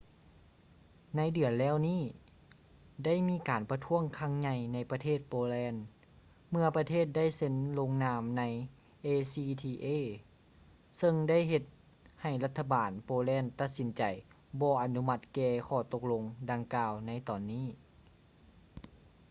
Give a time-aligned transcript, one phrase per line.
[1.15, 2.01] ໃນເດືອນແລ້ວນີ້
[3.05, 5.73] ໄດ້ມີການປະທ້ວງຄັ້ງໃຫຍ່ໃນປະເທດໂປແລນ
[6.51, 8.43] ເມຶ່ອປະເທດໄດ້ເຊັນລົງນາມໃນ
[9.05, 9.89] acta
[10.97, 11.63] ເຊິ່ງໄດ້ເຮັດ
[12.21, 14.03] ໃຫ້ລັດຖະບານໂປແລນຕັດສິນໃຈ
[14.59, 17.67] ບໍ່ອະນຸມັດແກ່ຂໍ້ຕົກລົງດັ່ງກ່າວໃນຕອນນີ້